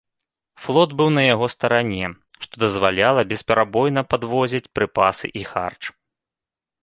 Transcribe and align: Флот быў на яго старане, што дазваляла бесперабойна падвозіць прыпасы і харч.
Флот 0.63 0.93
быў 1.01 1.09
на 1.17 1.21
яго 1.33 1.47
старане, 1.55 2.07
што 2.45 2.53
дазваляла 2.63 3.25
бесперабойна 3.33 4.01
падвозіць 4.13 4.65
прыпасы 4.79 5.27
і 5.43 5.45
харч. 5.53 5.83